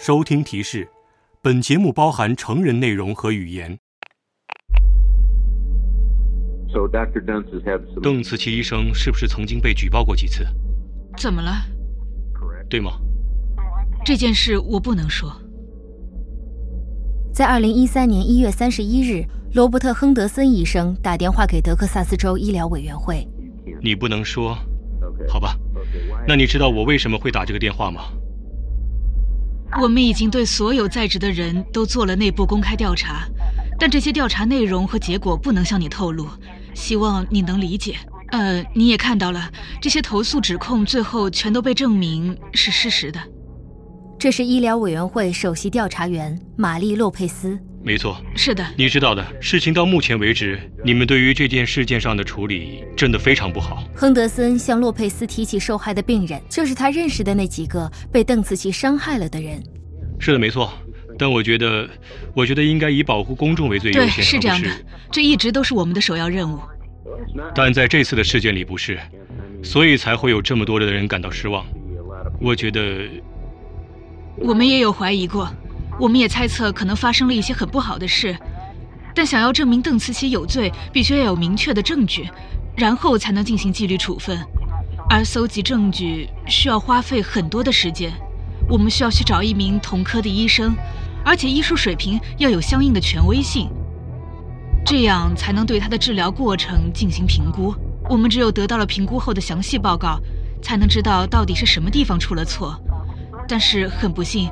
[0.00, 0.88] 收听提示：
[1.42, 3.76] 本节目包含成人内容和语言。
[6.72, 7.20] So Dr.
[7.24, 10.46] Dunce has had some 邓慈琪医生是不是曾经被举报过几次？
[11.16, 11.50] 怎么了？
[12.70, 12.92] 对吗？
[14.04, 15.32] 这件事我不能说。
[17.32, 23.26] 在二零一三年一月三十一日，罗伯特·亨德森医生打电话给德克萨斯州医疗委员会。
[23.82, 24.56] 你不能说，
[25.28, 25.58] 好吧？
[26.26, 28.02] 那你知道我为什么会打这个电话吗？
[29.80, 33.28] 我们已经对所有在职的人都做了内部公开调查，
[33.78, 36.26] 但这些调查内容和结果不能向你透露，
[36.74, 37.96] 希望你能理解。
[38.30, 39.50] 呃，你也看到了，
[39.80, 43.20] 这些投诉指控最后全都被证明是事实的。
[44.18, 47.58] 这是医疗委员会首席调查员玛丽·洛佩斯。
[47.88, 53.82] 没错，是的，你知道的，事情到目前为止，你们对于这件事件上的处理真的非常不好。
[53.96, 59.62] 亨德森向洛佩斯提起受害的病人，就是他认识的那几个被邓紫棋伤害了的人。
[60.20, 60.70] 是的，没错。
[61.18, 61.88] 但我觉得，
[62.34, 64.68] 我觉得应该以保护公众为最优对，先，是这样的
[65.10, 66.60] 这一直都是我们的首要任务。
[67.54, 68.98] 但在这次的事件里不是，
[69.62, 71.64] 所以才会有这么多的人感到失望。
[72.38, 73.08] 我觉得，
[74.36, 75.50] 我们也有怀疑过，
[75.98, 78.36] 我们也猜测可能发生了一些很不好的事，
[79.14, 82.28] 但想要证明邓慈棋有罪，必须要有明确的证据，
[82.76, 84.38] 然后才能进行纪律处分。
[85.10, 88.12] 而搜集证据需要花费很多的时间，
[88.68, 90.76] 我们需要去找一名同科的医生，
[91.24, 93.68] 而且医术水平要有相应的权威性，
[94.84, 97.74] 这样才能对他的治疗过程进行评估。
[98.08, 100.20] 我们只有得到了评估后的详细报告，
[100.62, 102.78] 才能知道到底是什么地方出了错。
[103.48, 104.50] 但是很不幸，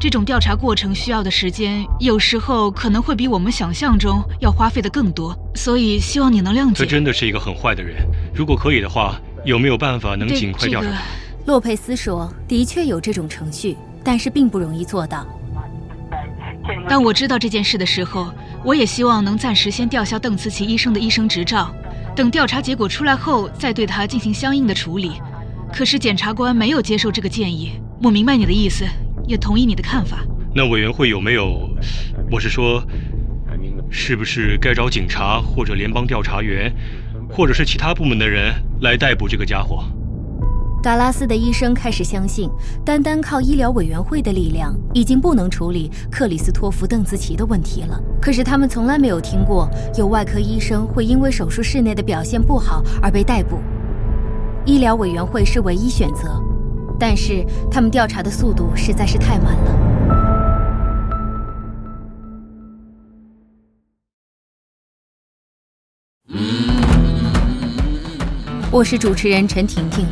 [0.00, 5.34] 这种调查过程需要的时间，有时候可能会比我们想象中要花费的更多。
[5.54, 6.90] 所以希望你能谅解他。
[6.90, 8.06] 真的是一个很坏的人。
[8.34, 10.98] 如果可以的话，有没有办法能尽快调查他？
[11.46, 15.26] 洛佩斯说：“的确有这种程序，但是并不容易做到。
[16.88, 18.32] 当我知道这件事的时候，
[18.64, 21.70] 我也希望能暂时先吊销邓慈琪医生的医生执照，
[22.16, 25.12] 等调查结果出来后再对他进行相应的处理。
[25.72, 27.72] 可是检察官没有接受这个建议。
[28.02, 28.86] 我明白你的意思，
[29.26, 30.24] 也同意你的看法。
[30.54, 31.68] 那委员会有没有？
[32.30, 32.82] 我是说，
[33.90, 36.72] 是不是该找警察或者联邦调查员，
[37.28, 39.84] 或者是其他部门的人来逮捕这个家伙？”
[40.82, 42.50] 达拉斯的医生开始相信，
[42.84, 47.98] 单单靠医疗委员会的力量，已经不能处理克里斯托弗·邓紫棋的问题了。
[48.20, 53.60] 可是他们从来没有听过有外科医生会因为手术室内的表现不好而被逮捕。
[54.66, 56.38] 医疗委员会是唯一选择，
[56.98, 59.80] 但是他们调查的速度实在是太慢了。
[68.70, 70.06] 我是主持人陈婷婷，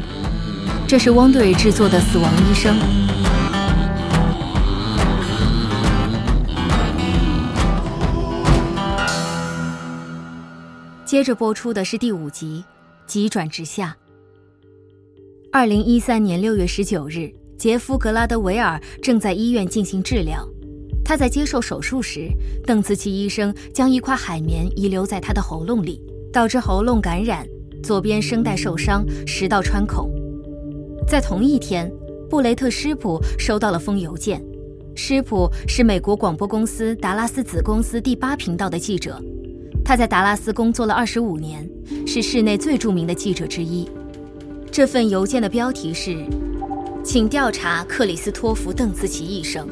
[0.87, 2.77] 这是汪队制作的《死亡医生》。
[11.05, 12.65] 接着播出的是第五集
[13.11, 13.97] 《急转直下》。
[15.55, 20.49] 二零一三年六月十九日，杰夫·格拉德维尔正在医院进行治疗。
[21.05, 22.31] 他在接受手术时，
[22.65, 26.01] 邓慈棋医生将一块海绵遗留在他的喉咙里，
[26.33, 27.47] 导致喉咙感染，
[27.83, 30.11] 左边声带受伤，食道穿孔。
[31.07, 31.93] 在同一天，
[32.31, 34.43] 布雷特·施普收到了封邮件。
[34.97, 39.23] 施普是美国广播公司达拉斯子公司第八频道的记者，
[39.85, 41.71] 他在达拉斯工作了二十五年，
[42.07, 43.87] 是市内最著名的记者之一。
[44.73, 46.17] 这份邮件的标题是
[47.05, 49.69] ：“请调查克里斯托弗·邓茨奇医生。”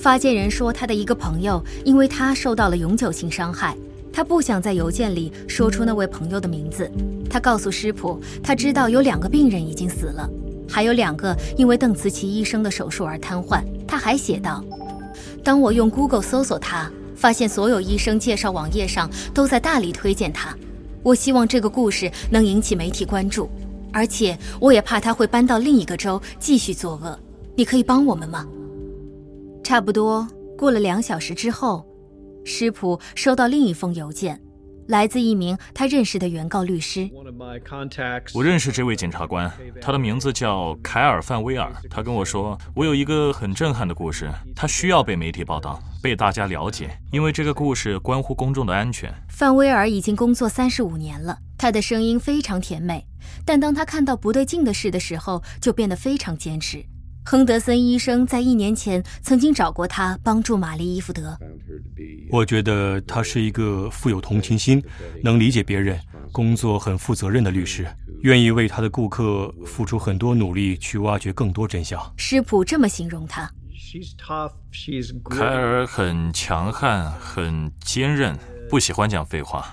[0.00, 3.76] 发件人说，他的一个朋友因为他受到了永久性伤害，
[4.10, 6.90] 他不想在邮件里说出那位朋友的名字。
[7.28, 10.26] 他告诉施普，他知道有两个病人已经死了，
[10.66, 13.62] 还有两个因为邓慈奇医生的手术而瘫痪。
[13.86, 14.64] 他还写道
[15.44, 20.56] ：“当我用 Google 搜索他，发现所有医生介绍网页上都在大力推荐他。
[21.02, 23.48] 我希望这个故事能引起媒体关注，
[23.92, 27.18] 而且我也怕他会搬到另一个州继续作恶。
[27.56, 28.46] 你可以帮我们吗？”
[29.64, 30.26] 差不多
[30.56, 31.84] 过了两小时之后，
[32.44, 34.40] 施普收到另一封邮件，
[34.88, 37.08] 来自一名他认识的原告律师。
[38.34, 39.50] 我认识这位检察官，
[39.80, 41.70] 他的名字叫凯尔·范威尔。
[41.90, 49.12] 他跟我说，我有一个很震撼的故事，他需要被媒体报道，被大家了解，因为这个故事关乎公众的安全。
[49.28, 53.06] 范威尔已经工作三十五年了，他的声音非常甜美，
[53.44, 56.82] 但当他看到不对劲的事的时候，就变得非常坚持。
[57.26, 61.36] 亨德森医生在一年前曾经找过他帮助玛丽·伊福德。
[62.30, 64.82] 我觉得他是一个富有同情心、
[65.22, 65.98] 能理解别人、
[66.32, 67.86] 工作很负责任的律师，
[68.22, 72.00] 愿意为他的顾客付出很多努力去挖掘更多真相。
[72.16, 73.50] 师普这么形容他。
[75.30, 78.38] 凯尔很强悍，很坚韧，
[78.68, 79.64] 不喜欢讲废话，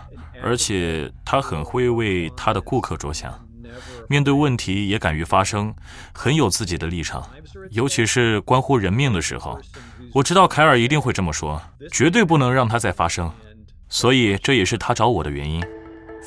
[0.42, 3.45] 而且他很会为他的顾客着想。
[4.07, 5.74] 面对问题也敢于发声，
[6.13, 7.28] 很有自己的立场，
[7.72, 9.60] 尤其是关乎人命的时候。
[10.13, 11.62] 我知道凯尔一定会这么说，
[11.92, 13.31] 绝对不能让他再发生，
[13.90, 15.63] 所以这也是他找我的原因。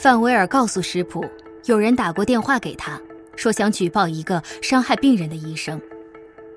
[0.01, 1.25] 范威尔告诉施普，
[1.65, 3.01] 有人打过电话给他，
[3.35, 5.81] 说想举报一个伤害病人的医生，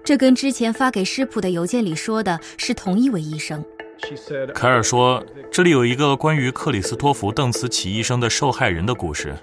[0.03, 3.63] 这跟之前发给施普的邮件里说的是同一位医生。
[4.56, 9.35] 凯尔说，这里有一个关于克里斯托弗·邓茨奇医生的受害人的故事。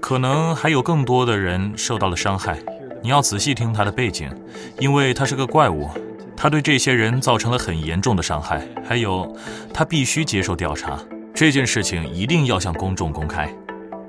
[0.00, 2.58] 可能还有更多的人受到了伤害，
[3.02, 4.30] 你要仔细听他的背景，
[4.78, 5.88] 因为他是个怪物，
[6.36, 8.66] 他对这些人造成了很严重的伤害。
[8.84, 9.36] 还有，
[9.74, 10.98] 他必须接受调查，
[11.34, 13.52] 这件事情一定要向公众公开。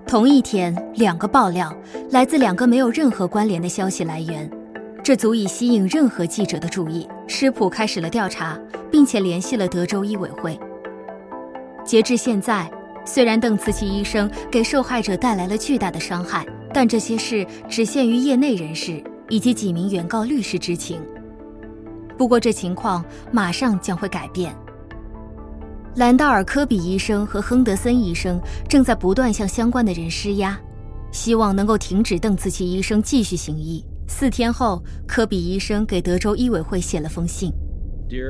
[0.05, 1.75] 同一天，两个爆料
[2.11, 4.49] 来自两个没有任何关联的消息来源，
[5.03, 7.07] 这足以吸引任何记者的注意。
[7.27, 8.57] 施普开始了调查，
[8.91, 10.57] 并且联系了德州医委会。
[11.83, 12.69] 截至现在。
[13.11, 21.01] 虽然邓慈奇医生给受害者带来了巨大的伤害，但这些事只限于业内人士以及几名原告律师知情。
[22.15, 24.55] 不过，这情况马上将会改变。
[25.95, 30.55] 兰道尔·科比医生和亨德森医生正在不断向相关的人施压，
[31.11, 33.83] 希望能够停止邓慈奇医生继续行医。
[34.07, 37.51] 四天后，科比医生给德州医委会写了封信：“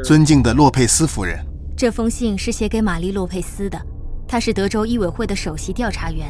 [0.05, 1.37] 尊敬的洛佩斯夫人。”
[1.75, 3.77] 这封信是写给玛丽·洛佩斯的。
[4.29, 6.27] 他是德州医委会的首席调查员，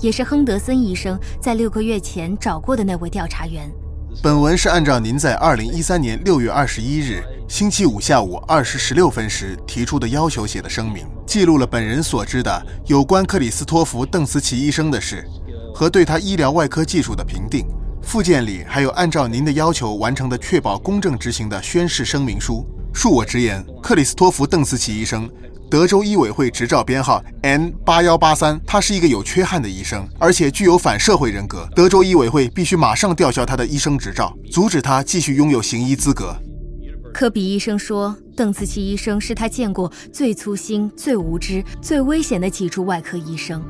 [0.00, 3.70] 也是亨德森医生在六个月前找过的那位调查员。
[4.20, 15.24] 本文是按照您在二零一三年六月二十一日星期五下午二时十六分时提出的要求写的声明，记录了本人所知的有关克里斯托弗·邓斯奇医生的事
[15.72, 17.64] 和对他医疗外科技术的评定。
[18.02, 22.66] 附件里还有按照您的要求完成的确保公正执行的宣誓声明书。
[22.92, 25.30] 恕我直言，克里斯托弗·邓斯奇医生。
[25.70, 31.68] 德州医委会执照编号 N 八幺八三，他是一个有缺憾的医生，而且具有反社会人格。
[31.76, 36.34] 德州医委会必须马上吊销他的医生执照，阻止他继续拥有行医资格。
[37.12, 43.62] 科比医生说，邓紫棋医生是他见过最粗心、最无知、最危险的脊柱外科医生。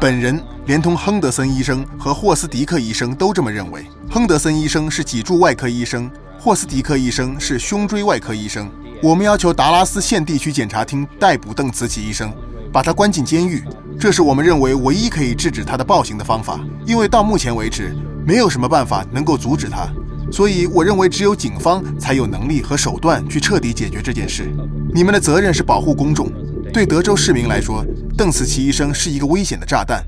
[0.00, 3.84] 本人连同亨德森医生和霍斯迪克医生都这么认为。
[4.08, 6.08] 亨德森医生是脊柱外科医生，
[6.38, 8.70] 霍斯迪克医生是胸椎外科医生。
[9.02, 12.30] 我们要求达拉斯县地区检察厅逮捕邓慈奇医生，
[12.70, 13.64] 把他关进监狱。
[13.98, 19.88] 这是我们认为唯一可以制止他的暴行的方法，因为到目前为止，没有什么办法能够阻止他。
[20.30, 24.52] 所以，我认为只有警方才有能力和手段去彻底解决这件事。
[24.94, 26.30] 你们的责任是保护公众。
[26.70, 27.82] 对德州市民来说，
[28.18, 30.04] 邓慈奇医生是一个危险的炸弹。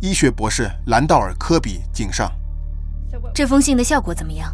[0.00, 2.32] 医学博士兰道尔·科比敬上。
[3.34, 4.50] 这封信的效果怎么样？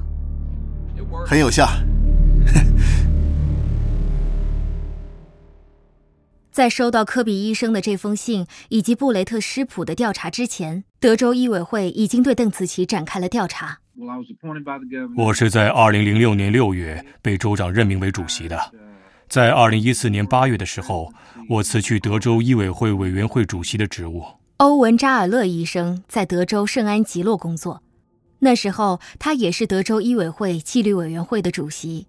[1.25, 1.69] 很有效。
[6.57, 13.81] 在收到科比医生的这封信以及布雷特施普的调查之前，德州医委会已经对邓紫棋展开了调查。
[15.19, 18.59] 我是在2006年6月被州长任命为主席的。
[19.29, 21.13] 在2014年8月的时候，
[21.51, 24.25] 我辞去德州医委会委员会主席的职务。
[24.57, 27.83] 欧文·扎尔勒医生在德州圣安吉洛工作，
[28.39, 32.07] 那时候他也是德州医委会纪律委员会的主席。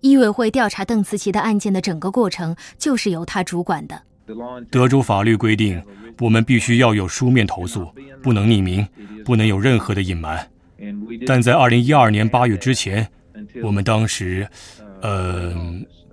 [0.00, 4.02] 医委会调查邓慈琪的案件的整个过程就是由他主管的。
[4.70, 5.82] 德州法律规定，
[6.20, 7.86] 我们必须要有书面投诉，
[8.22, 8.86] 不能匿名，
[9.24, 10.48] 不能有任何的隐瞒。
[11.26, 13.06] 但在二零一二年八月之前，
[13.62, 14.48] 我们当时，
[15.02, 15.52] 呃，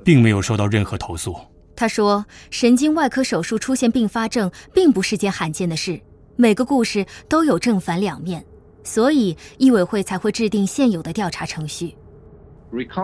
[0.04, 1.36] 并没有收到任何投诉。
[1.76, 6.02] 他说，神经外科手术出现并发症并不是件罕见的事，
[6.36, 8.44] 每个故事都有正反两面，
[8.84, 11.96] 所以医委会才会制定现有的调查程序。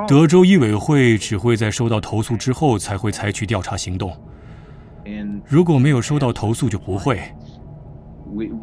[0.07, 4.15] 德州医委会只会在收到投诉之后才会采取调查行动。
[5.47, 7.21] 如果没有收到投诉，就不会。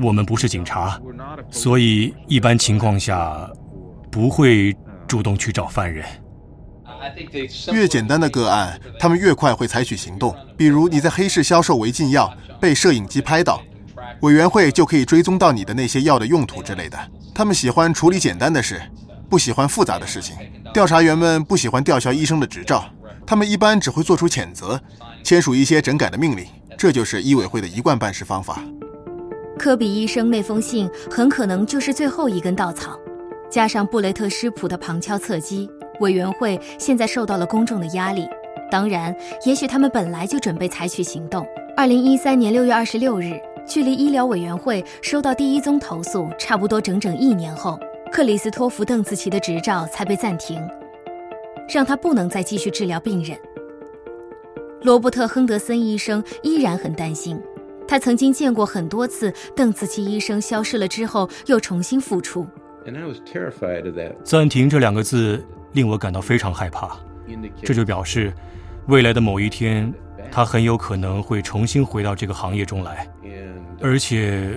[0.01, 1.01] 我们不是警察，
[1.51, 3.49] 所以一般情况下
[4.11, 4.77] 不会
[5.07, 6.05] 主动去找犯人。
[7.73, 10.35] 越简单的个案，他们越快会采取行动。
[10.57, 12.31] 比如你在黑市销售违禁药，
[12.61, 13.63] 被摄影机拍到，
[14.21, 16.99] 委员会就可以追踪到你的那些药的用途之类的。
[17.35, 18.83] 他们喜欢处理简单的事。
[19.31, 20.37] 不喜欢复杂的事情，
[20.75, 22.85] 调查员们不喜欢吊销医生的执照，
[23.25, 24.79] 他们一般只会做出谴责，
[25.23, 26.45] 签署一些整改的命令，
[26.77, 28.61] 这就是医委会的一贯办事方法。
[29.57, 32.99] 科比医生那封信很可能就是最后一根稻草，
[33.49, 35.71] 加上布雷特施普的旁敲侧击，
[36.01, 38.27] 委员会现在受到了公众的压力。
[38.69, 39.15] 当然，
[39.47, 41.47] 也许他们本来就准备采取行动。
[41.77, 47.79] 二零一三年六月二十六日，距离医疗委员会收到第一宗投诉差不多整整一年后。
[48.13, 50.61] 克里斯托弗·邓紫棋的执照才被暂停。
[51.73, 53.39] 让他不能再继续治疗病人。
[54.83, 57.41] 罗伯特·亨德森医生依然很担心，
[57.87, 62.45] 他曾经见过很多次邓紫棋医生消失了之后又重新复出。
[64.25, 66.99] 暂停这两个字令我感到非常害怕，
[67.63, 68.33] 这就表示，
[68.89, 69.93] 未来的某一天，
[70.33, 73.09] 他很有可能会重新回到这个行业中来，
[73.81, 74.51] 而且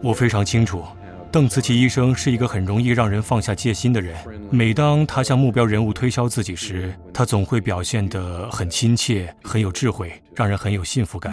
[0.00, 0.84] 我非常清楚。
[1.32, 4.14] 邓慈琪医生是一个很容易让人放下戒心的人。
[4.50, 11.32] 每当他向目标人物推销自己时，他总会表现得很亲切、很有智慧，让人很有幸福感。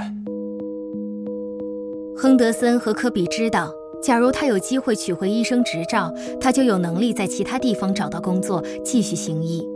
[2.15, 3.70] 亨德森和科比知道，
[4.01, 9.68] 假如他有机会取回医生执照，他就有能力在其他地方找到工作，继续行医。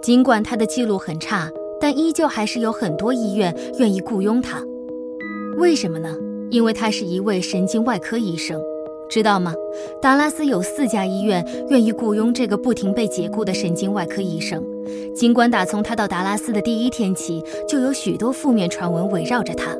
[0.00, 4.62] 尽管他的记录很差，但依旧还是有很多医院愿意雇佣他。
[5.58, 6.16] 为什么呢？
[6.50, 8.58] 因为他是一位神经外科医生。
[9.08, 9.54] 知道吗？
[10.02, 14.62] 达拉斯有四家医院愿意雇佣这个不停被解雇的神经外科医生。
[15.14, 19.76] 尽管打从他到达拉斯的第一天起，就有许多负面传闻围绕着他。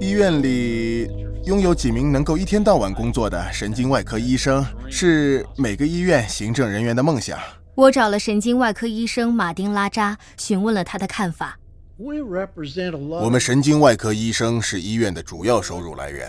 [0.00, 1.08] 医院里
[1.46, 7.38] 拥有几名能够一天到晚工作的神经外科医生，是每个医院行政人员的梦想。
[7.74, 11.58] 我找了神经外科医生马丁拉扎，询问了他的看法。
[11.96, 16.28] 我们神经外科医生是医院的主要收入来源。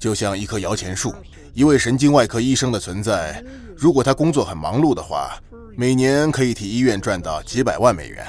[0.00, 1.14] 就像一棵摇钱树，
[1.52, 3.44] 一位神经外科医生的存在，
[3.76, 5.38] 如果他工作很忙碌的话，
[5.76, 8.26] 每年可以替医院赚到几百万美元。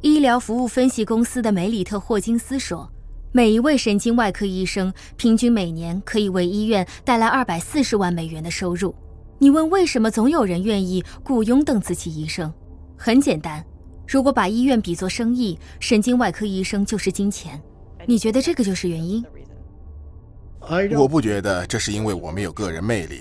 [0.00, 2.90] 医疗服务分析公司的梅里特·霍金斯说，
[3.32, 8.94] 每一位神经外科医生平均每年可以为医院带来二百四十万美元的收入。
[9.38, 12.50] 你问为什么总有人愿意雇佣邓紫棋医生？
[12.96, 13.62] 很简单，
[14.08, 17.60] 如果把医院比作生意，神经外科医生就是金钱。
[18.06, 19.22] 你觉得这个就是原因？
[20.96, 23.20] 我不觉得这是因为我们有个人魅力，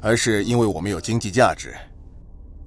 [0.00, 1.74] 而是因为我们有经济价值。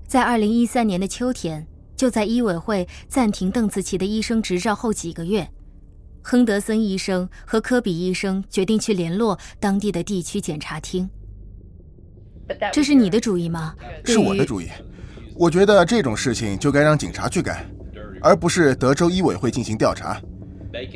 [0.07, 5.47] 在二零一三年的秋天，就在医委会暂停邓紫棋的医生执照后几个月，
[6.21, 11.09] 亨德森医生和科比医生决定去联络当地的地区检察厅。
[12.73, 13.73] 这是你的主意吗？
[14.03, 14.67] 是我的主意。
[15.35, 17.65] 我觉得这种事情就该让警察去干，
[18.21, 20.21] 而不是德州医委会进行调查，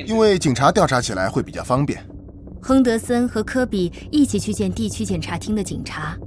[0.06, 2.06] 因为警察调查起来会比较方便。
[2.66, 6.18] 亨德森和科比一起去见地区检察厅的警察。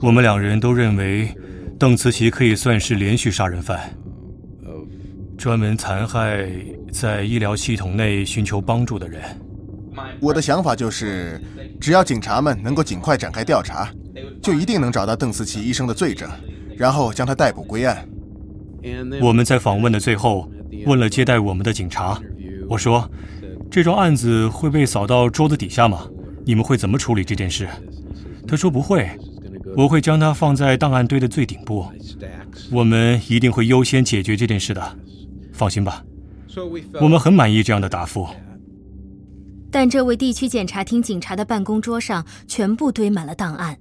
[0.00, 1.28] 我们两人都认为，
[1.78, 3.94] 邓慈琪可以算是连续杀人犯，
[5.36, 6.48] 专门残害
[6.90, 9.20] 在医疗系统内寻求帮助的人。
[10.18, 11.38] 我的想法就是，
[11.78, 13.92] 只要警察们能够尽快展开调查，
[14.42, 16.26] 就一定能找到邓慈琪医生的罪证，
[16.74, 18.08] 然后将他逮捕归案。
[19.20, 20.50] 我们在访问的最后
[20.86, 22.18] 问了接待我们的警察，
[22.66, 23.06] 我说。
[23.74, 26.06] 这桩案子会被扫到桌子底下吗？
[26.46, 27.68] 你们会怎么处理这件事？
[28.46, 29.18] 他说不会，
[29.76, 31.84] 我会将它放在档案堆的最顶部。
[32.70, 34.96] 我们一定会优先解决这件事的，
[35.52, 36.04] 放心吧。
[37.00, 38.28] 我们很满意这样的答复。
[39.72, 43.76] 但这位地区检察厅警察的办公桌上全部堆满了档案。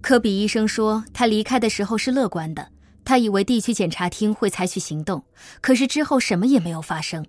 [0.00, 2.68] 科比医生说，他离开的时候是乐观的，
[3.04, 5.24] 他以为地区检察厅会采取行动，
[5.60, 7.26] 可是之后什么也没有发生。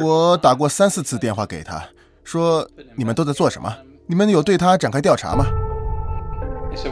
[0.00, 1.82] 我打过三四次电话给他，
[2.24, 3.72] 说你们都在做什么？
[4.06, 5.46] 你们有对他展开调查吗？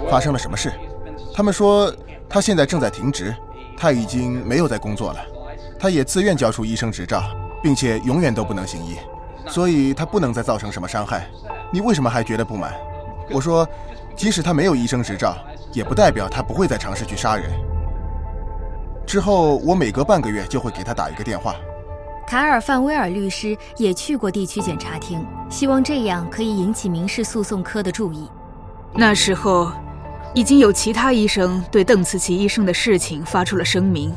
[0.09, 0.73] 发生了什么事？
[1.35, 1.93] 他们说
[2.29, 3.35] 他现在正在停职，
[3.77, 5.19] 他已经没有在工作了，
[5.79, 7.23] 他也自愿交出医生执照，
[7.63, 8.97] 并且永远都不能行医，
[9.49, 11.29] 所以他不能再造成什么伤害。
[11.73, 12.73] 你为什么还觉得不满？
[13.31, 13.69] 我说，
[14.15, 15.37] 即使他没有医生执照，
[15.73, 17.51] 也不代表他不会再尝试去杀人。
[19.05, 21.57] 之后我每隔半个月就会给他打一个电话。
[22.27, 28.27] 卡尔范威尔律师也去过地区检察厅，希望这样可以引起民事诉讼科的注意。
[28.95, 29.71] 那时候，
[30.35, 34.11] 已经有其他医生对邓慈琪医生的事情发出了声明，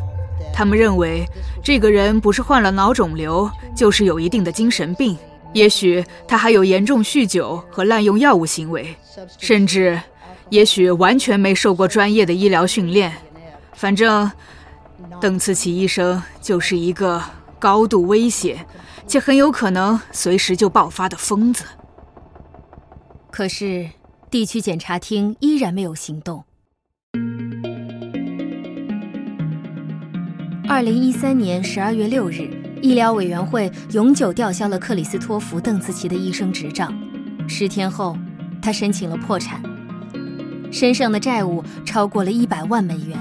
[0.53, 1.25] 他们认为
[1.61, 5.17] 这个人不是患了脑肿瘤，就是有一定的精神病，
[5.51, 8.95] 也许他还有严重酗酒和滥用药物行为，
[9.37, 9.99] 甚至，
[10.49, 13.11] 也许完全没受过专业的医疗训练。
[13.73, 14.31] 反正，
[15.19, 17.21] 邓慈琪医生就是一个。
[17.59, 18.65] 高度危险，
[19.07, 21.63] 且很有可能随时就爆发的疯子。
[23.31, 23.89] 可是，
[24.29, 26.45] 地区检察厅依然没有行动。
[30.67, 32.49] 二零一三年十二月六日，
[32.81, 36.91] 医疗委员会永久吊销了克里斯托弗·邓紫棋的医生执照。
[37.47, 38.17] 十天后，
[38.61, 39.61] 他申请了破产，
[40.71, 43.17] 身上的债务超过了一百万美元。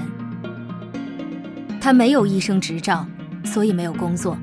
[1.79, 3.05] 他没有医生执照。
[3.55, 4.37] 所以没有工作，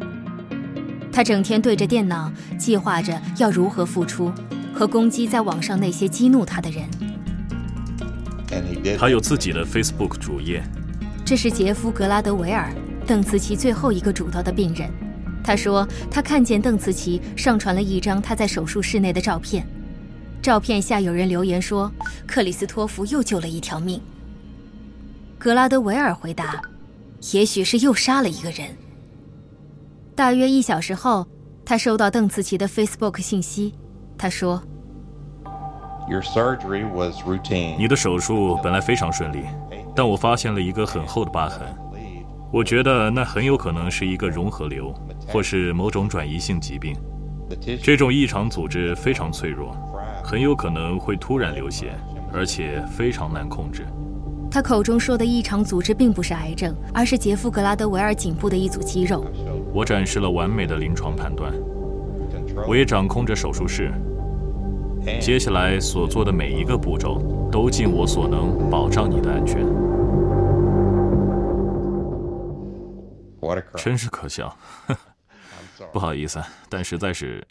[1.12, 4.32] 他整天对着电脑计划着要如何付出，
[4.72, 6.88] 和攻击在网上那些激怒他的人。
[8.98, 10.62] 他有自己的 Facebook 主页。
[11.26, 12.72] 这是杰夫·格拉德维尔，
[13.06, 14.90] 邓茨奇最后一个主刀的病人。
[15.44, 19.66] 他说，他看见邓茨奇上传了一张他在手术室内的照片，
[20.40, 21.92] 照片下有人留言说
[22.26, 24.00] ：“克里斯托弗又救了一条命。”
[25.36, 26.62] 格拉德维尔回答
[27.34, 28.74] ：“也许是又杀了一个人。”
[30.14, 31.26] 大约一小时后，
[31.64, 33.74] 他收到邓慈奇的 Facebook 信息，
[34.18, 34.62] 他说
[36.08, 37.76] ：“Your surgery was routine。
[37.78, 39.44] 你的手术本来非常顺利，
[39.96, 41.66] 但我发现了一个很厚的疤痕。
[42.52, 44.92] 我觉得那很有可能是一个融合瘤，
[45.26, 46.94] 或是某种转移性疾病。
[47.82, 49.74] 这种异常组织非常脆弱，
[50.22, 51.94] 很有可能会突然流血，
[52.30, 53.86] 而且非常难控制。
[54.50, 59.24] 他口中说的异常组织并不是癌症，而是杰夫·格拉德维尔颈部的一组肌肉。
[59.72, 61.52] 我展示了完美的临床判断，
[62.68, 63.92] 我也掌控着手术室。
[65.20, 69.66] 接下来所做的每一个步骤，都尽我所能保障你的安全。
[73.76, 74.56] 真是可笑，
[75.92, 77.44] 不好意思，但实在是……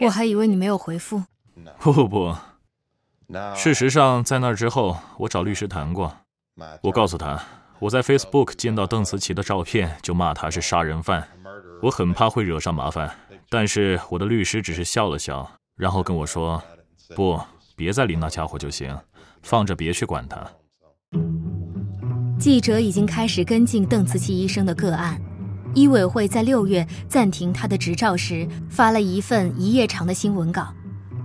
[0.00, 1.22] 我还以为你没有回复。
[1.78, 2.34] 不不不，
[3.54, 6.12] 事实上，在那之后，我找律师谈过。
[6.80, 7.42] 我告诉他，
[7.82, 11.26] 我在 Facebook 见到邓慈琪的照片，就骂他是杀人犯。
[11.82, 13.12] 我很怕会惹上麻烦，
[13.48, 15.50] 但是我的律师只是笑了笑。
[15.76, 16.62] 然后跟我说
[17.16, 17.40] ：“不，
[17.74, 18.96] 别再理那家伙就行，
[19.42, 20.48] 放着别去管他。”
[22.38, 25.20] 记者已经开始跟进邓慈琪医生的个案。
[25.74, 30.72] 医委会在六月暂停他的执照时，发了一份一页长的新闻稿。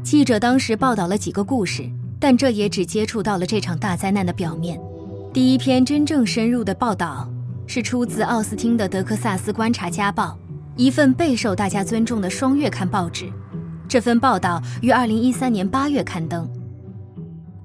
[0.02, 1.88] 记者当时报道了几个故事，
[2.20, 4.80] 但这也只接触到了这场大灾难的表面。
[5.38, 7.32] 第一篇真正深入的报道
[7.68, 10.36] 是出自奥斯汀的《德克萨斯观察家报》，
[10.76, 13.32] 一份备受大家尊重的双月刊报纸。
[13.88, 16.50] 这份报道于二零一三年八月刊登，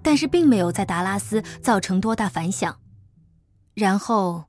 [0.03, 2.77] 但是并没有在达拉斯造成多大反响。
[3.73, 4.45] 然后，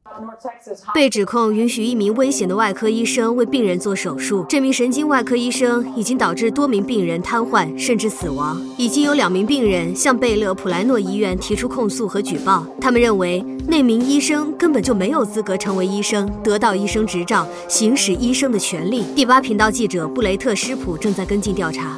[0.94, 4.46] 被指控允许一名危险的外科医生为病人做手术。
[4.48, 8.62] 这名神经外科医生已经导致多名病人瘫痪甚至死亡。
[8.78, 12.66] 已经有两名病人向贝勒普莱诺医院提出控诉和举报。
[12.80, 19.04] 他们认为那名医生根本就没有资格成为医生，得到医生执照，行使医生的权利。
[19.16, 21.98] 第八频道记者布雷特·施普正在跟进调查。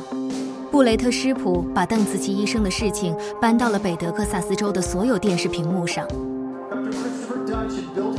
[0.71, 6.05] 布雷特·施普把邓紫棋医生的事情搬到了北德克萨斯州的所有电视屏幕上。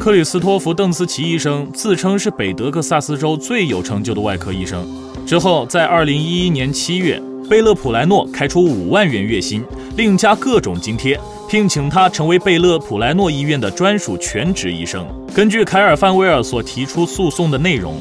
[0.07, 4.87] 克里斯托弗·邓斯奇医生自称是北德克萨斯州最有成就的外科医生。
[5.27, 9.65] 之后，在2011年7月，贝勒普莱诺开出5万元月薪，
[9.97, 15.05] 另加各种津贴，聘请他成为贝勒普莱诺医院的专属全职医生。
[15.35, 18.01] 根据凯尔·范威尔所提出诉讼的内容，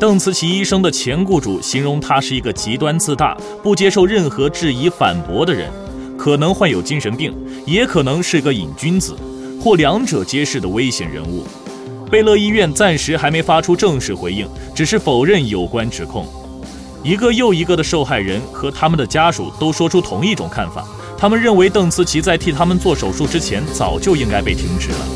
[0.00, 5.70] 邓茨奇医生的前雇主形容他是一个极端自大、不接受任何质疑反驳的人，
[6.18, 7.32] 可能患有精神病，
[7.64, 9.14] 也可能是个瘾君子。
[9.64, 11.42] 或两者皆是的危险人物，
[12.10, 16.26] 贝勒医院暂时还没发出正式回应，只是否认有关指控。
[17.02, 25.06] 一个又一个的受害人和他们的家属都说出同一种看法，他们认为邓慈琪在替他们做手术之前早就应该被停职了。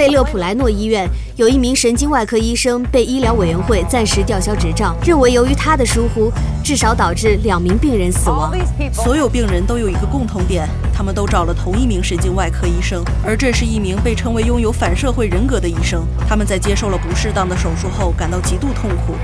[0.00, 6.32] 贝勒普莱诺医院有一名神经外科医生被医疗委员会暂时吊销执照，认为由于他的疏忽，
[6.64, 8.50] 至少导致两名病人死亡。
[8.94, 16.02] 所有病人都有一个共同点，他们都找了同一名神经外科医生，而这是一名被称为拥有反社会人格的医生。
[16.26, 19.14] 他们在接受了不适当的手术后感到极度痛苦，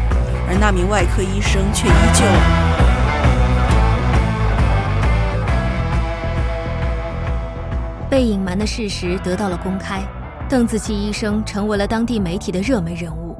[0.47, 2.23] 而那名外科医生却依旧
[8.11, 10.03] 被隐瞒的事实得到了公开。
[10.49, 13.37] 邓紫棋医生成为了当地媒体的热门人物。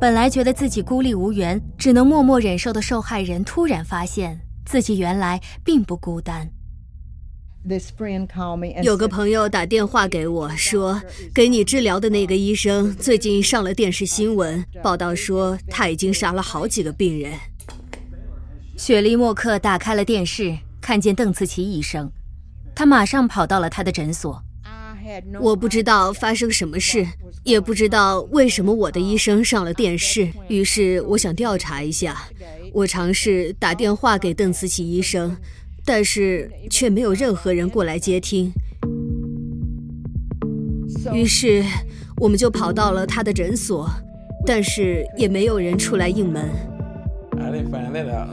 [0.00, 6.48] 本来觉得自己孤立无援、只能默默忍受的受害人，突然发现自己原来并不孤单。
[8.82, 11.02] 有个朋友打电话给我说，
[11.34, 17.32] 给你治疗的那个医生最近上了电视新闻，报道说他已经杀了好几个病人。
[18.78, 22.10] 雪莉·默克打开了电视，看见邓紫棋医生，
[22.74, 24.42] 他马上跑到了他的诊所。
[25.40, 27.06] 我不知道发生什么事，
[27.44, 30.28] 也不知道为什么我的医生上了电视。
[30.48, 32.28] 于是我想调查一下。
[32.72, 35.36] 我尝试打电话给邓慈琪医生，
[35.84, 38.52] 但是却没有任何人过来接听。
[41.14, 41.64] 于是
[42.18, 43.88] 我们就跑到了他的诊所，
[44.44, 46.50] 但是也没有人出来应门。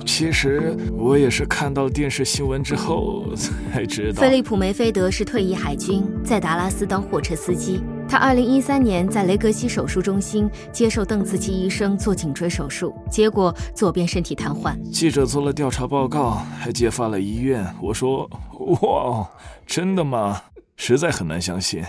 [0.06, 3.26] 其实我也是看到电视新闻之后
[3.72, 4.22] 才知道。
[4.22, 7.82] 菲利普·梅菲德是退役海军，在达拉斯当货车司机。
[8.08, 14.80] 他2013年在雷格西手术中心接受邓紫棋医生做颈椎手术，结果左边身体瘫痪。
[14.92, 17.66] 记者做了调查报告，还揭发了医院。
[17.82, 18.30] 我说
[18.82, 19.28] ：“哇，
[19.66, 20.42] 真的吗？
[20.76, 21.84] 实在很难相信。”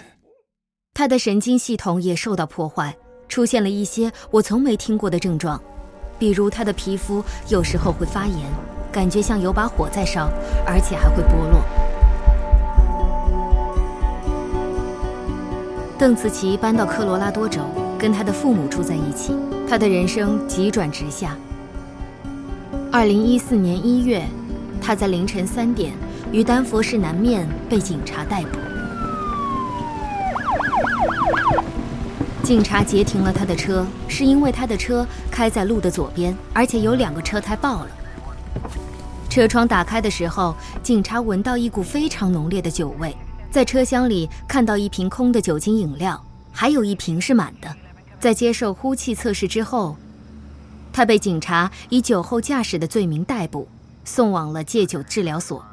[0.95, 2.97] 他的神经系统也受到破坏，
[3.29, 5.61] 出现了一些我从没听过的症状，
[6.19, 8.39] 比如他的皮肤有时候会发炎，
[8.93, 10.29] 感觉像有把火在烧，
[10.67, 11.61] 而且还会剥落。
[15.99, 17.63] 邓慈琪搬到科罗拉多州，
[17.99, 19.35] 跟他的父母住在一起，
[19.69, 21.37] 他的人生急转直下。
[22.91, 24.23] 二零一四年一月，
[24.81, 25.93] 他在凌晨三点
[26.31, 28.64] 于丹佛市南面被警察逮捕。
[32.45, 37.91] 警察截停了他的车，是因为他的车开在路的左边，而且有两个车胎爆了。
[39.31, 43.17] 车窗打开的时候，警察闻到一股非常浓烈的酒味，
[43.51, 47.77] 在车厢里看到一瓶空的酒精饮料，还有一瓶是满的。
[48.21, 49.97] 在接受呼气测试之后，
[50.93, 53.67] 他被警察以酒后驾驶的罪名逮捕，
[54.05, 55.65] 送往了戒酒治疗所。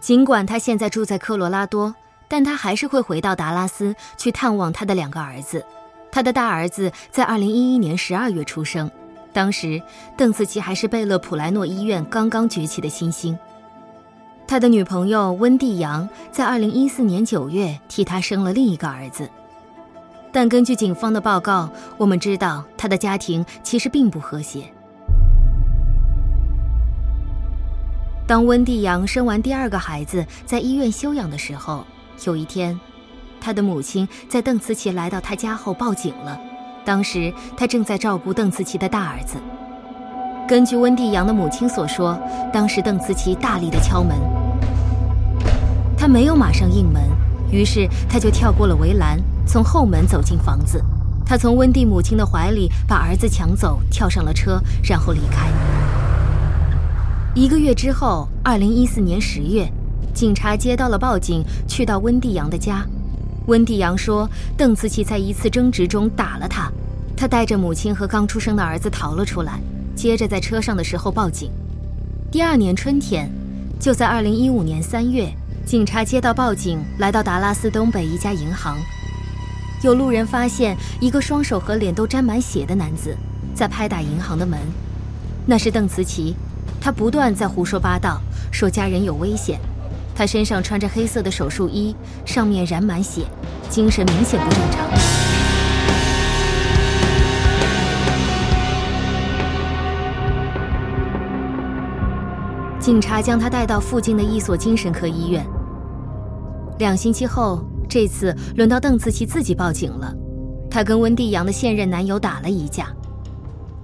[0.00, 1.94] 尽管他现在住在科罗拉多。
[2.28, 5.64] 但他还是会回到达拉斯去探望他的两个儿子。
[6.10, 8.90] 他的大儿子在2011年12月出生，
[9.32, 9.82] 当时
[10.16, 13.38] 邓紫棋还是贝勒普莱诺医院刚刚崛起的新星。
[14.48, 19.28] 他的女朋友温蒂杨在2014年9月替他生了另一个儿子。
[20.32, 24.72] 但根据警方的报告，我们知道他的家庭其实并不和谐。
[28.26, 31.86] 当温蒂杨生完第二个孩子，在医院休养的时候。
[32.24, 32.78] 有一天，
[33.40, 36.38] 他的母亲在邓慈琪来到他家后报警了。
[36.84, 39.36] 当时他正在照顾邓慈琪的大儿子。
[40.48, 42.18] 根据温蒂阳的母亲所说，
[42.52, 44.16] 当时邓慈琪大力的敲门，
[45.96, 47.02] 他没有马上应门，
[47.50, 50.82] 于是他就跳过了围栏，从后门走进房子。
[51.24, 55.48] 他从温蒂母亲的怀里把儿子抢走，跳上了车，然后离开。
[57.34, 59.70] 一个月之后，二零一四年十月。
[60.16, 62.82] 警察接到了报警，去到温蒂阳的家。
[63.48, 64.26] 温蒂阳说，
[64.56, 66.72] 邓慈琪在一次争执中打了他，
[67.14, 69.60] 他带着母亲和刚出生的儿子逃了出来。
[69.94, 71.50] 接着在车上的时候报警。
[72.30, 73.30] 第二年春天，
[73.78, 75.30] 就在二零一五年三月，
[75.66, 78.78] 警察接到报警，来到达拉斯东北一家银行。
[79.82, 83.14] 有路人发现一个双手和脸都沾满血的男子
[83.54, 84.58] 在拍打银行的门，
[85.44, 86.34] 那是邓慈琪。
[86.80, 88.18] 他不断在胡说八道，
[88.50, 89.60] 说家人有危险。
[90.16, 93.26] 他身上穿着黑色的手术衣，上面染满血，
[93.68, 94.88] 精神明显不正常。
[102.80, 105.46] 警察将他带到附近的一所精神科医院。
[106.78, 110.14] 两星期后，这次轮到邓紫棋自己报警了。
[110.70, 112.86] 他跟温蒂阳的现任男友打了一架。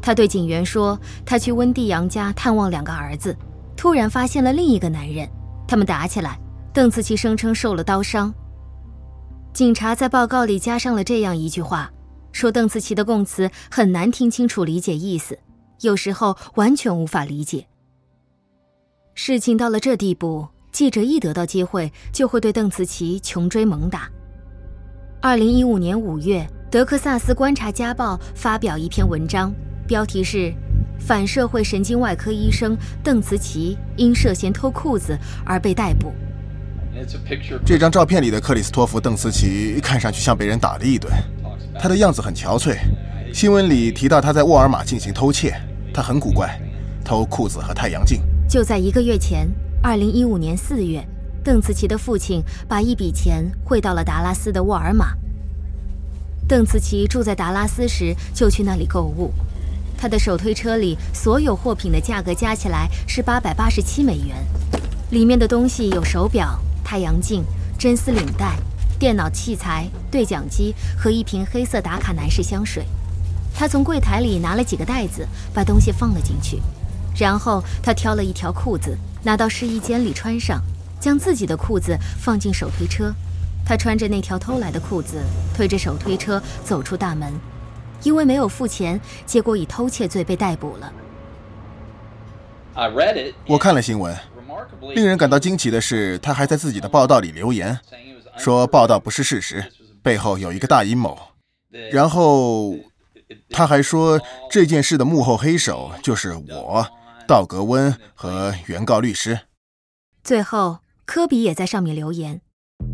[0.00, 3.36] 他对警员说，他去温蒂阳家探望两个儿子，
[3.76, 5.28] 突然发现了另一个男人。
[5.72, 6.38] 他们打起来，
[6.74, 8.30] 邓慈琪声称受了刀伤。
[9.54, 11.90] 警察在报告里加上了这样一句话，
[12.30, 15.38] 说邓慈琪的供词很难听清楚理解意思，
[15.80, 17.66] 有时候完全无法理解。
[19.14, 24.10] 事情到了这地步，记者一得到机会就会对邓慈琪穷追猛打。
[25.22, 29.50] 二零一五年五月，德克萨斯观察家报发表一篇文章，
[29.88, 30.52] 标题是。
[31.06, 36.12] 反社会神经外科医生邓慈琪因涉嫌偷裤子而被逮捕。
[37.64, 41.12] 这张照片里的克里斯托弗·邓慈琪看上去像被人打了一顿，
[41.78, 42.76] 他的样子很憔悴。
[43.32, 45.54] 新闻里提到他在沃尔玛进行偷窃，
[45.92, 46.60] 他很古怪，
[47.04, 48.20] 偷裤子和太阳镜。
[48.48, 49.48] 就在一个月前，
[49.82, 51.02] 二零一五年四月，
[51.42, 55.16] 邓慈琪的父亲把一笔钱汇到了达拉斯的沃尔玛。
[56.46, 59.32] 邓慈琪住在达拉斯时就去那里购物。
[60.02, 64.36] 他的手推车里所有货品的价格加起来是八百八十七美元，
[65.12, 67.44] 里面的东西有手表、太阳镜、
[67.78, 68.56] 真丝领带、
[68.98, 72.84] 电脑器材、对讲机和一瓶黑色打卡男士香水。
[73.54, 76.60] 他从柜台里拿了几个袋子，把东西放了进去，
[77.16, 80.60] 然后他挑了一条裤子拿到试衣间里穿上，
[80.98, 83.14] 将自己的裤子放进手推车。
[83.64, 85.22] 他穿着那条偷来的裤子，
[85.54, 87.32] 推着手推车走出大门。
[88.02, 90.92] 因为没有付钱，结果以偷窃罪被逮捕了。
[93.46, 94.16] 我看了新闻，
[94.94, 97.78] 令人感到惊奇的是，他还在自己的报道里留言，
[98.36, 99.64] 说报道不是事实，
[100.02, 101.18] 背后有一个大阴谋。
[101.90, 102.74] 然后
[103.50, 106.86] 他还说这件事的幕后黑手就是我、
[107.26, 109.40] 道格温和原告律师。
[110.24, 112.40] 最后，科比也在上面留言。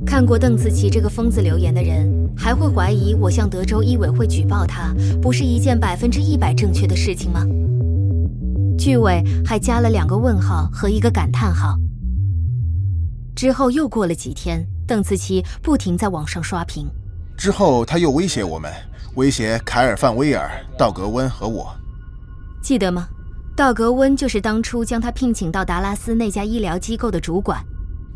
[0.07, 7.45] 看过邓紫棋这个疯子留言的人，还会怀疑我向德州医委会举报他，不是一件百分之一百正确的事情吗？
[8.79, 11.77] 句尾还加了两个问号和一个感叹号。
[13.35, 16.89] 之后又过了几天，邓紫棋不停在网上刷屏。
[17.37, 18.73] 之后他又威胁我们，
[19.17, 21.75] 威胁凯尔·范威尔、道格温和我。
[22.63, 23.09] 记得吗？
[23.57, 27.61] 道格温就是当初将他聘请到达拉斯那家医疗机构的主管。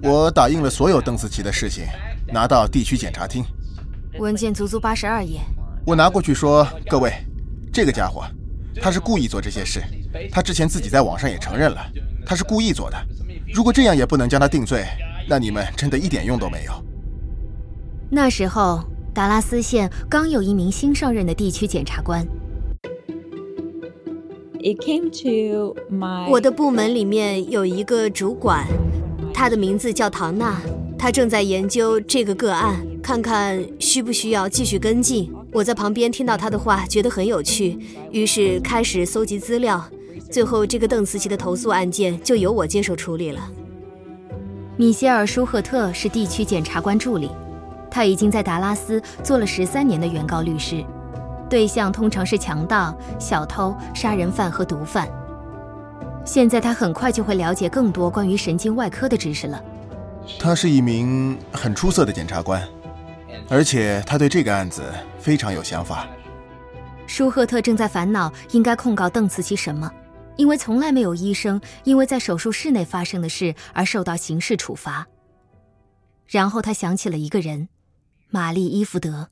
[0.02, 1.84] 我打印了所有邓紫棋的事情，
[2.32, 3.44] 拿到地区检察厅。
[4.18, 5.40] 文件足足八十二页。
[5.86, 7.12] 我拿过去说：“各位，
[7.72, 8.24] 这个家伙，
[8.80, 9.80] 他是故意做这些事。
[10.30, 11.80] 他之前自己在网上也承认了，
[12.26, 12.96] 他是故意做的。
[13.54, 14.84] 如果这样也不能将他定罪，
[15.28, 16.72] 那你们真的一点用都没有。”
[18.10, 18.82] 那时候，
[19.14, 22.26] 达拉斯县刚有一名新上任的地区检察官。
[26.28, 28.66] 我的部门里面有一个主管。
[29.34, 30.60] 他的名字叫唐娜，
[30.98, 35.32] 他正在研究这个个案，看看需不需要继续跟进。
[35.52, 37.78] 我在旁边听到他的话，觉得很有趣，
[38.10, 39.84] 于是开始搜集资料。
[40.30, 43.40] 最后，这个邓慈琪的投诉案件就由我接手处理了。
[44.76, 47.30] 米歇尔·舒赫特是地区检察官助理，
[47.90, 50.82] 他已经在达拉斯做了十三年的原告律师，
[51.50, 55.06] 对象通常是强盗、小偷、杀人犯和毒贩。
[56.24, 59.62] 现在他很快就会了解更多关于神经外科的知识了。
[60.38, 62.66] 他是一名很出色的检察官，
[63.48, 64.82] 而且他对这个案子
[65.18, 66.06] 非常有想法。
[67.08, 69.90] 舒赫特正在烦恼应该控告邓慈琪什么，
[70.36, 75.06] 因为从来没有医生因为在手术室内发生的事而受到刑事处罚。
[76.28, 77.68] 然后他想起了一个人，
[78.30, 79.28] 玛丽伊福德，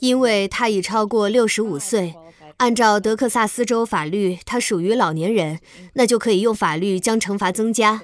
[0.00, 2.14] 因为他已超过六十五岁。
[2.56, 5.60] 按照德克萨斯州法律，他属于老年人，
[5.94, 8.02] 那就可以用法律将惩罚增加。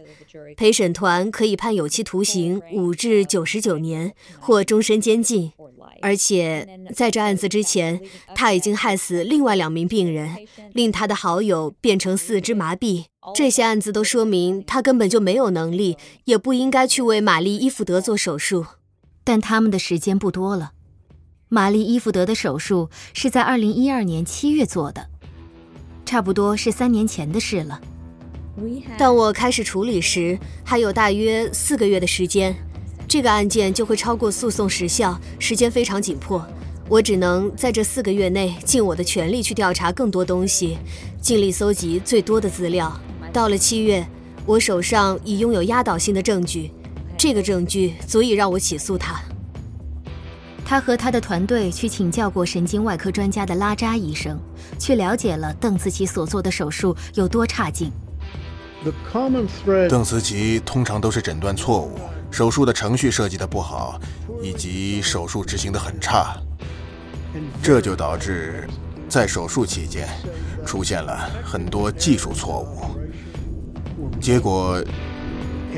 [0.57, 5.53] 陪审团可以判有期徒刑五至九十九年，或终身监禁。
[6.03, 8.01] 而且在这案子之前，
[8.35, 10.37] 他已经害死另外两名病人，
[10.73, 13.07] 令他的好友变成四肢麻痹。
[13.35, 18.67] 这些案子都说明他根本就没有能力，也不应该去为玛丽伊福德做手术。
[19.25, 20.74] 但他们的时间不多了。
[21.55, 25.07] 玛丽伊福德的手术是在二零一二年七月做的，
[26.05, 27.81] 差不多是三年前的事了。
[28.99, 32.53] 当我开始处理时，还有大约四个月的时间，
[33.07, 36.45] 这个案件就会超过诉讼时效，时间非常紧迫。
[36.89, 40.77] 我只能在这四个月内尽我的全力去调查更多东西，
[41.21, 42.93] 尽力搜集最多的资料。
[43.33, 44.05] 到了七月，
[44.45, 46.73] 我手上已拥有压倒性的证据，
[47.17, 49.23] 这个证据足以让我起诉他。
[50.67, 54.41] 他和他的团队去请教过神经外科专家的拉扎医生，
[54.79, 57.93] 去了解了邓慈琪所做的手术有多差劲。
[59.89, 61.99] 邓慈琪通常都是诊断错误，
[62.31, 64.01] 手术的程序设计的不好，
[64.43, 66.37] 以及手术执行的很差，
[67.63, 68.67] 这就导致
[69.09, 70.09] 在手术期间
[70.67, 74.83] 出现了很多技术错误，结果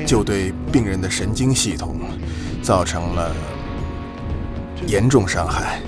[0.05, 1.99] 就对病人的神经系统
[2.61, 3.35] 造成了。
[4.85, 5.81] 严重伤害。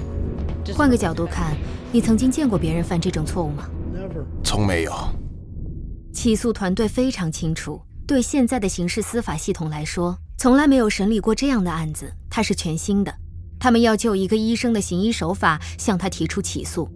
[0.73, 1.55] 换个角度看，
[1.91, 3.69] 你曾经见过别人犯这种错误吗？
[4.43, 4.93] 从没有。
[6.13, 13.13] 起诉团队非常清楚，对现在的刑事司法系统来说，从来没有审理过这样的案子，它是全新的。
[13.59, 16.89] 他们要就一个医生的行医手法向他提出起诉。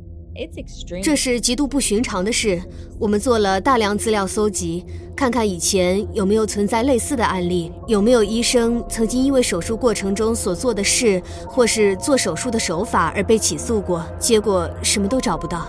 [1.04, 2.62] 这是极度不寻常的事。
[3.00, 4.84] 我们做了大量资料搜集，
[5.15, 14.04] 看看以前有没有存在类似的案例，有没有医生曾经因为手术过程中所做的事，或是做手术的手法而被起诉过。
[14.17, 15.67] 结果什么都找不到。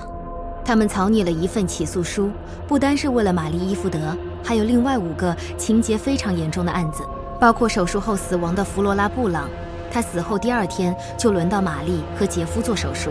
[0.64, 2.30] 他们草拟了一份起诉书，
[2.66, 7.02] 不单是为了玛丽伊福德，还有另外五个情节非常严重的案子，
[7.38, 9.46] 包括手术后死亡的弗罗拉布朗。
[9.90, 13.10] 他死后第二天就轮到玛丽和杰夫做手术。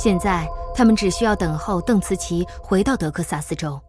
[0.00, 3.80] 现在，他们只需要等候邓慈琪回到德克萨斯州。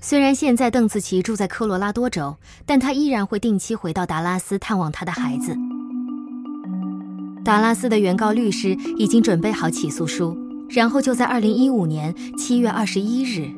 [0.00, 5.52] 虽然现在邓慈琪住在科罗拉多州，但他依然会定期回到达拉斯探望他的孩子。
[7.44, 10.38] 达拉斯的原告律师已经准备好起诉书，
[10.70, 13.50] 然后就在二零一五年七月二十一日，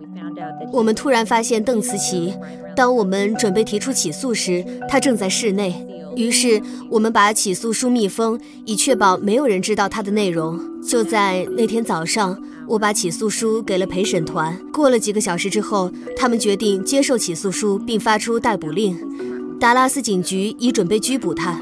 [0.72, 2.34] 我们突然发现邓慈琪。
[2.76, 5.86] 当我们准备提出起诉时，他正在室内。
[6.16, 10.58] 于是我们把起诉书密封，以确保没有人知道它的内容。
[10.82, 14.58] 就在那天早上，我把起诉书给了陪审团。
[14.72, 18.98] 过了几个小时之后，他们决定接受起诉书，并发出逮捕令。
[19.60, 21.60] 达拉斯警局已准备拘捕他。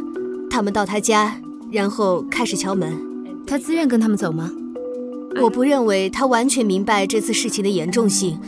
[0.50, 1.38] 他们到他家，
[1.70, 2.96] 然后开始敲门。
[3.46, 4.50] 他自愿跟他们走吗？
[5.42, 8.40] 我不认为他完全明白这次事情的严重性，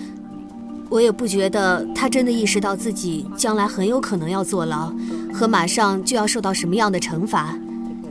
[0.90, 4.92] 我也不觉得他真的意识到自己将来很有可能要坐牢，
[5.32, 7.56] 和马上就要受到什么样的惩罚，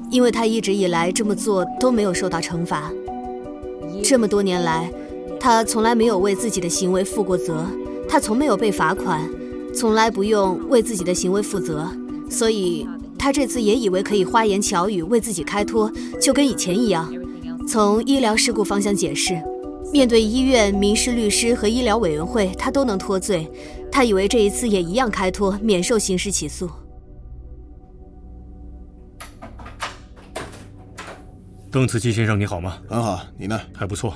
[0.10, 2.90] 因为他一直以来这么做都没有受到惩罚。
[4.02, 4.90] 这么多年来，
[5.42, 7.66] 他从来没有为自己的行为负过责，
[8.08, 9.30] 他从没有被罚款，
[9.76, 11.86] 从来不用为自己的行为负责，
[12.30, 12.88] 所以
[13.18, 17.14] 他这次也以为可以花言巧语为自己开脱，就跟以前一样。
[17.68, 19.40] 从医疗事故方向解释，
[19.92, 23.50] 面对医院、民事律师和医疗委员会，他都能脱罪。
[23.92, 26.70] 他以为这一次也一样开脱，免受刑事起诉。
[31.72, 32.78] 邓慈基先生，你好吗？
[32.88, 33.60] 很好，你呢？
[33.74, 34.14] 还不错。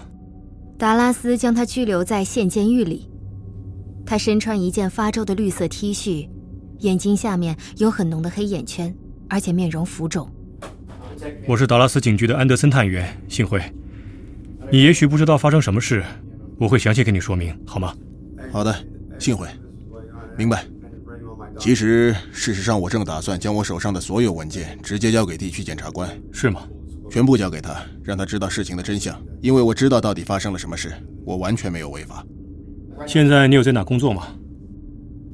[0.77, 3.09] 达拉斯将他拘留在县监狱里。
[4.05, 6.29] 他身穿一件发皱的绿色 T 恤，
[6.79, 8.93] 眼睛下面有很浓的黑眼圈，
[9.29, 10.29] 而且面容浮肿。
[11.47, 13.61] 我是达拉斯警局的安德森探员，幸会。
[14.73, 16.03] 你也许不知道发生什么事，
[16.57, 17.93] 我会详细跟你说明，好吗？
[18.51, 18.75] 好的，
[19.19, 19.47] 幸会。
[20.35, 20.65] 明白。
[21.59, 26.09] 其实，事实上，我正打算将我手上的所有文件直接交给地区检察官。
[26.31, 26.67] 是吗？
[27.07, 29.15] 全部交给他，让他知道事情的真相。
[29.41, 30.91] 因为我知道到底发生了什么事，
[31.23, 32.25] 我完全没有违法。
[33.05, 34.25] 现在你有在哪工作吗？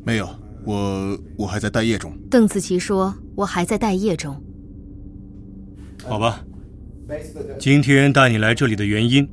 [0.04, 0.28] 没有，
[0.66, 2.12] 我我还在待业中。
[2.30, 4.36] 邓紫棋说：“我还在待业中。”
[6.04, 6.44] 好吧，
[7.60, 9.28] 今天带你来这里的原因，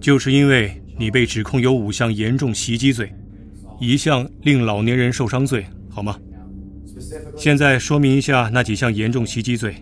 [0.00, 3.12] 就是因为你被指控有五项严重袭击罪，
[3.80, 6.18] 一项令老年人受伤罪，好吗？
[7.36, 9.74] 现在说明一下那几项严重袭击罪，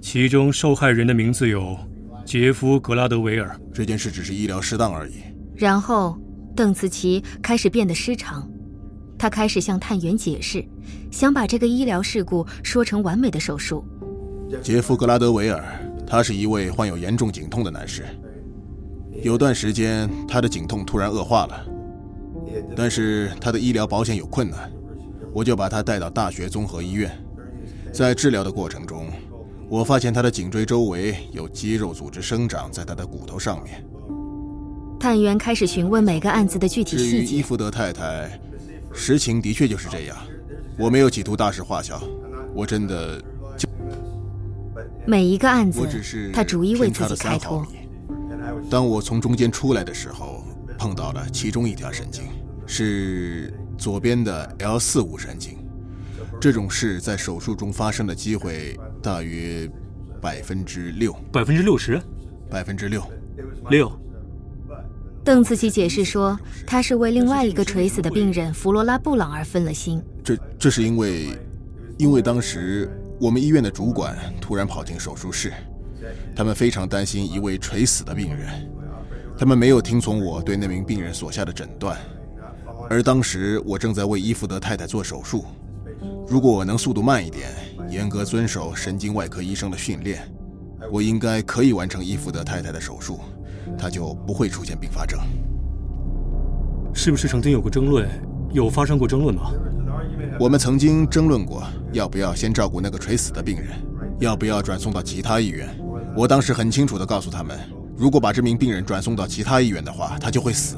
[0.00, 1.76] 其中受害人的名字有
[2.24, 3.58] 杰夫·格拉德维尔。
[3.72, 5.14] 这件事只是医疗失当而已。
[5.56, 6.18] 然后，
[6.54, 8.48] 邓慈琪开始变得失常，
[9.18, 10.64] 他开始向探员解释，
[11.10, 13.84] 想把这个医疗事故说成完美的手术。
[14.62, 15.64] 杰夫·格拉德维尔，
[16.10, 18.04] 他是一位患有严重颈痛的男士。
[19.22, 21.66] 有段时间，他的颈痛突然恶化了，
[22.74, 24.72] 但是他的医疗保险有困难，
[25.32, 27.16] 我就把他带到大学综合医院。
[27.92, 29.06] 在治疗的过程中，
[29.68, 33.84] 我发现他的颈椎周围有肌肉组织生长在他的骨头上面。
[34.98, 37.10] 探员开始询问每个案子的具体细节。
[37.10, 38.28] 至于伊福德太太，
[38.92, 40.16] 实情的确就是这样。
[40.76, 42.02] 我没有企图大事化小，
[42.52, 43.22] 我真的。
[45.06, 45.86] 每一个案子，
[46.32, 47.66] 他逐一为自己开脱。
[48.68, 50.44] 当我从中间出来的时候，
[50.78, 52.24] 碰到了其中一条神经，
[52.66, 55.58] 是左边的 L 四五神经。
[56.40, 59.70] 这种事在手术中发生的机会大约
[60.20, 61.12] 百分之六。
[61.32, 62.00] 百分之六十？
[62.48, 63.02] 百分之六。
[63.70, 63.90] 六。
[65.22, 70.02] 邓慈琪解释说，他是为另外一个垂死的病人弗罗拉布朗而分了心。
[70.24, 71.28] 这这是因为，
[71.98, 72.90] 因为当时。
[73.20, 75.52] 我们医院的主管突然跑进手术室，
[76.34, 78.48] 他们非常担心一位垂死的病人，
[79.36, 81.98] 他们没有听从我对那名病人所下的诊断，
[82.88, 85.44] 而当时我正在为伊福德太太做手术。
[86.26, 87.50] 如果我能速度慢一点，
[87.90, 90.26] 严格遵守神经外科医生的训练，
[90.90, 93.20] 我应该可以完成伊福德太太的手术，
[93.76, 95.20] 她就不会出现并发症。
[96.94, 98.08] 是不是曾经有过争论？
[98.50, 99.52] 有发生过争论吗？
[100.38, 103.68] 我们曾经争论过，要不要先照顾那个垂死的病人，
[104.18, 105.68] 要不要转送到其他医院。
[106.16, 107.58] 我当时很清楚地告诉他们，
[107.96, 110.76] 如果把这名病人转送到其他医院的话，他就会死，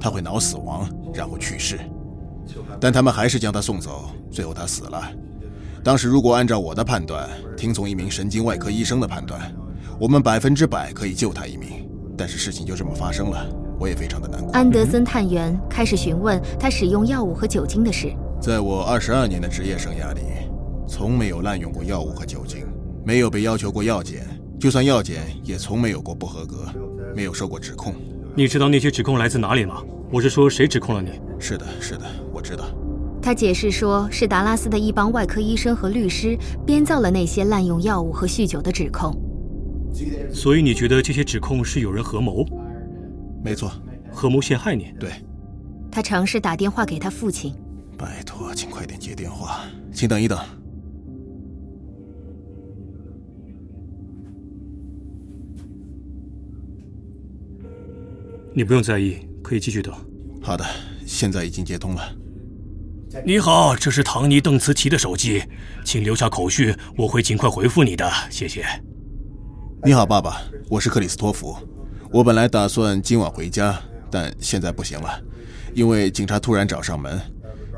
[0.00, 1.78] 他会脑死亡，然后去世。
[2.80, 5.02] 但他们还是将他送走，最后他死了。
[5.84, 9.40] 当时如果按照我的判断，听从一名神经外科医生的判断，
[10.00, 11.88] 我们百分之百可以救他一命。
[12.16, 13.46] 但是事情就这么发生了，
[13.78, 14.52] 我也非常的难过。
[14.52, 18.12] 安德森探员开始询问他使用药物和酒精的事。
[18.42, 20.20] 在我二十二年的职业生涯里，
[20.88, 22.66] 从没有滥用过药物和酒精，
[23.06, 24.26] 没有被要求过药检，
[24.58, 26.66] 就算药检也从没有过不合格，
[27.14, 27.94] 没有受过指控。
[28.34, 29.80] 你知道那些指控来自哪里吗？
[30.10, 31.10] 我是说，谁指控了你？
[31.38, 32.64] 是的，是的，我知道。
[33.22, 36.36] 他解释说，是达拉斯的一帮外科医生和律师
[36.66, 39.16] 编造了那些滥用药物和酗酒的指控。
[40.32, 42.44] 所以你觉得这些指控是有人合谋？
[43.44, 43.70] 没错，
[44.10, 44.92] 合谋陷害你。
[44.98, 45.12] 对。
[45.92, 47.54] 他尝试打电话给他父亲。
[48.02, 49.60] 拜托，请快点接电话，
[49.94, 50.36] 请等一等。
[58.52, 59.94] 你不用在意，可以继续等。
[60.42, 60.64] 好的，
[61.06, 62.02] 现在已经接通了。
[63.24, 65.44] 你好，这是唐尼·邓慈奇的手机，
[65.84, 68.64] 请留下口讯，我会尽快回复你的，谢谢。
[69.84, 71.56] 你好，爸爸，我是克里斯托弗。
[72.10, 73.80] 我本来打算今晚回家，
[74.10, 75.08] 但现在不行了，
[75.72, 77.20] 因为警察突然找上门。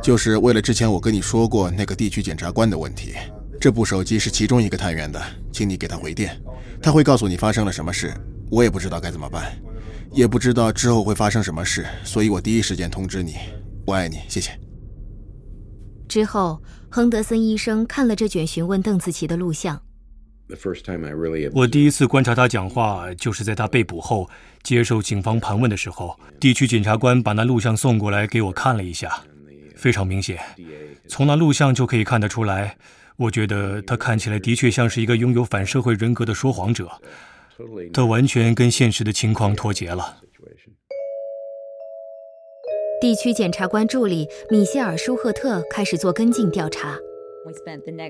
[0.05, 3.15] 就是为了之前我跟你说过那个地区检察官的问题，
[3.59, 5.19] 这部手机是其中一个探员的，
[5.51, 6.39] 请你给他回电，
[6.83, 8.13] 他会告诉你发生了什么事。
[8.51, 9.51] 我也不知道该怎么办，
[10.13, 13.37] 也不知道之后会发生什么事，所以我第一时间通知你。
[13.87, 14.51] 我爱你，谢谢。
[16.07, 19.81] 之后，亨德森医生看了这卷询问邓紫棋的录像。
[21.55, 24.29] 我第一次观察他讲话，就是在他被捕后
[24.63, 29.25] 接受警方盘问的时候，地区检察官把那录像送过来给我看了一下，
[29.85, 30.41] 非常明显，
[31.09, 32.79] 从那录像就可以看得出来。
[33.19, 36.91] 我觉得他看起来的确像是一个拥有反社会人格的说谎者，
[37.93, 40.21] 他完全跟现实的情况脱节了。
[42.99, 46.97] 地区检察官助理米歇尔·舒赫特开始做跟进调查。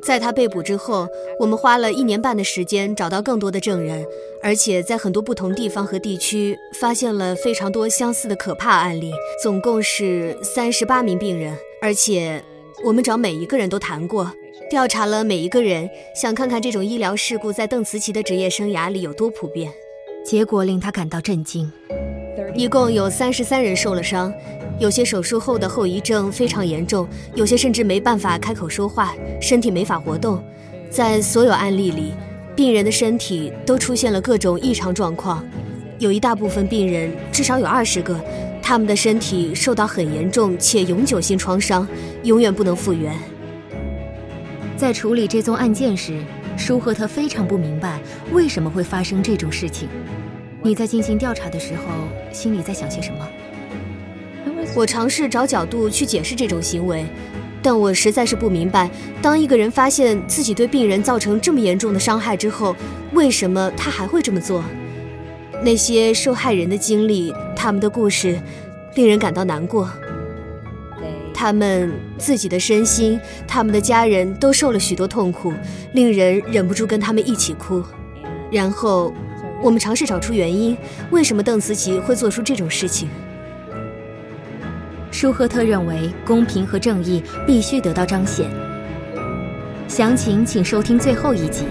[0.03, 1.09] 在他被捕之后，
[1.39, 4.07] 我们花了一年半的时间找到更多的证人，
[4.43, 9.13] 而且在很多不同地方和地区发现了非常多相似的可怕案例，
[9.43, 12.43] 总共是三十八名病人，而且
[12.85, 14.31] 我们找每一个人都谈过，
[14.71, 19.73] 调查了每一个人，想看看这种医疗事故在邓慈琪的职业生涯里有多普遍。
[20.25, 21.71] 结果令他感到震惊，
[22.55, 24.33] 一共有三十三人受了伤。
[24.79, 30.43] 有些手术后的后遗症非常严重，有些甚至没办法开口说话，身体没法活动。
[30.91, 32.13] 在所有案例里，
[32.57, 35.45] 病人的身体都出现了各种异常状况，
[35.99, 38.21] 有一大部分病人，至少有二十个，
[38.61, 41.87] 他们的身体受到很严重且永久性创伤，
[42.25, 43.17] 永远不能复原。
[44.77, 46.21] 在处理这宗案件时，
[46.57, 48.01] 舒赫特非常不明白
[48.33, 49.89] 为什么会发生这种事情。
[50.65, 51.83] 你在进行调查的时候，
[52.33, 53.29] 心里在想些什么？
[54.75, 57.05] 我尝试找角度去解释这种行为，
[57.61, 58.91] 但我实在是不明白，
[59.21, 62.75] 当一个人发现自己对病人造成这么严重的伤害之后，
[63.13, 64.65] 为什么他还会这么做？
[65.63, 68.41] 那些受害人的经历，他们的故事，
[68.95, 69.87] 令人感到难过。
[71.35, 75.53] 他们自己的身心，他们的家人都受了许多痛苦，
[75.93, 77.85] 令人忍不住跟他们一起哭。
[78.51, 79.13] 然后，
[79.63, 80.77] 我们尝试找出原因，
[81.11, 83.09] 为什么邓慈琪会做出这种事情。
[85.11, 88.51] 舒赫特认为，公平和正义必须得到彰显。
[89.89, 91.65] 详情请收听最后一集。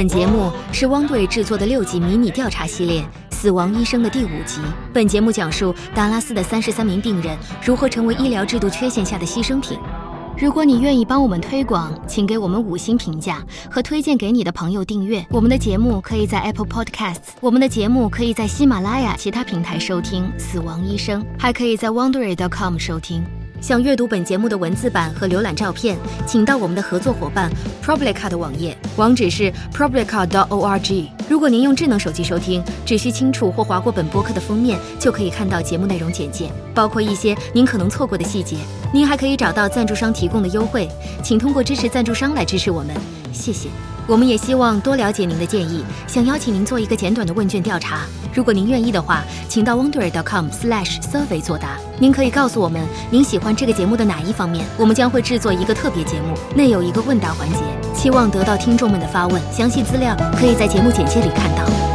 [0.00, 3.04] 本节目是汪队制作的六集迷你调查系列。
[3.32, 4.58] 死亡医生的第五集。
[4.94, 9.78] 本节目讲述达拉斯的三十三名病人如何成为医疗制度缺陷下的牺牲品。
[10.38, 15.22] 如果你愿意帮我们推广，请给我们五星评价和推荐给你的朋友订阅。
[15.28, 20.32] 我们的节目可以在 Apple Podcasts，我们的节目可以在喜马拉雅其他平台收听。
[20.38, 23.22] 死亡医生还可以在 Wondery.com 收听。
[23.60, 25.96] 想阅读本节目的文字版和浏览照片，
[26.26, 27.52] 请到我们的合作伙伴
[27.84, 31.08] Problica 的网页，网址是 problica.org。
[31.28, 38.56] 如果您用智能手机收听，只需轻触或划过本播客的封面，就可以看到节目内容简介，包括一些您可能错过的细节。
[38.94, 40.88] 您还可以找到赞助商提供的优惠，
[41.22, 42.96] 请通过支持赞助商来支持我们，
[43.30, 43.68] 谢谢。
[44.06, 48.00] 我们也希望多了解您的建议，想邀请您做一个简短的问卷调查。
[48.34, 51.76] 如果您愿意的话，请到 wondery.com/survey 作答。
[51.98, 52.80] 您可以告诉我们
[53.10, 57.58] 您喜欢这个节目的哪一方面，我们将会制作一个特别节目，内有一个问答环节，
[57.94, 59.40] 期望得到听众们的发问。
[59.52, 61.89] 详细资料可以在节目简介里看到。